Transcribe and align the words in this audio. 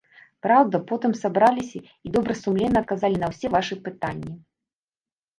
Праўда, 0.43 0.75
потым 0.91 1.11
сабраліся 1.23 1.79
і 2.07 2.13
добрасумленна 2.15 2.77
адказалі 2.85 3.17
на 3.25 3.29
ўсе 3.33 3.47
вашы 3.57 3.77
пытанні. 3.89 4.33